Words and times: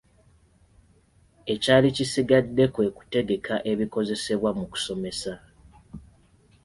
Ekyali 1.53 1.87
kisigadde 1.95 2.65
kwe 2.73 2.87
kutegeka 2.97 3.55
ebikozesebwa 3.71 4.49
mu 4.57 4.65
kusomesa. 4.71 5.33